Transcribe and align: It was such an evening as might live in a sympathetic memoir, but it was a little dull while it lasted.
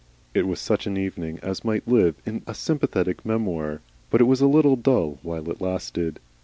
It 0.33 0.47
was 0.47 0.59
such 0.59 0.87
an 0.87 0.97
evening 0.97 1.37
as 1.43 1.63
might 1.63 1.87
live 1.87 2.15
in 2.25 2.41
a 2.47 2.55
sympathetic 2.55 3.23
memoir, 3.23 3.81
but 4.09 4.19
it 4.19 4.23
was 4.23 4.41
a 4.41 4.47
little 4.47 4.75
dull 4.75 5.19
while 5.21 5.47
it 5.47 5.61
lasted. 5.61 6.19